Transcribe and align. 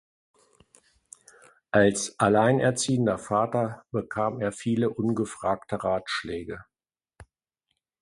Als 1.69 2.17
alleinerziehender 2.17 3.19
Vater 3.19 3.83
bekam 3.91 4.39
er 4.41 4.51
viele 4.51 4.89
ungefragte 4.89 5.83
Ratschläge. 5.83 6.65